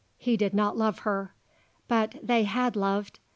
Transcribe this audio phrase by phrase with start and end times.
[0.17, 1.35] He did not love her.
[1.87, 3.19] But they had loved.